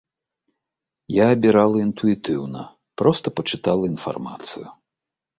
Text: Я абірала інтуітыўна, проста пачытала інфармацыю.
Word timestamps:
Я 1.15 1.25
абірала 1.33 1.77
інтуітыўна, 1.87 2.61
проста 3.01 3.27
пачытала 3.41 3.83
інфармацыю. 3.93 4.65